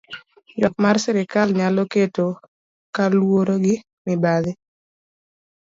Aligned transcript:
Ywak 0.59 0.75
ma 0.81 0.91
sirkal 1.03 1.49
nyalo 1.57 1.83
keto 1.93 2.27
kaluwore 2.95 3.55
gi 3.63 3.75
mibadhi. 4.05 4.51